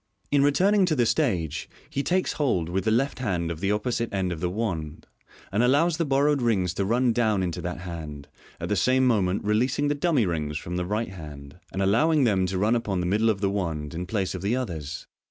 [0.31, 4.11] In returning to the stage, he takes hold with the left hand of the opposite
[4.11, 5.05] end of the wand,
[5.51, 8.27] and allows the bor rowed rings to run down into that hand,
[8.59, 12.47] at the same moment releasing the dummy rings from the right hand, and allowing them
[12.47, 15.05] to run upon the middle of the wand in place of the others.